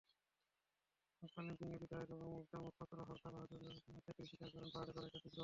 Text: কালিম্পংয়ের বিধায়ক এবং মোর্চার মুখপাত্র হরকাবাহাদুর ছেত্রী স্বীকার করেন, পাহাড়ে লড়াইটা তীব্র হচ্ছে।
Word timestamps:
কালিম্পংয়ের 1.35 1.79
বিধায়ক 1.81 2.09
এবং 2.15 2.27
মোর্চার 2.31 2.61
মুখপাত্র 2.61 2.97
হরকাবাহাদুর 3.01 3.61
ছেত্রী 3.97 4.23
স্বীকার 4.29 4.49
করেন, 4.51 4.69
পাহাড়ে 4.73 4.91
লড়াইটা 4.91 5.11
তীব্র 5.13 5.25
হচ্ছে। 5.25 5.39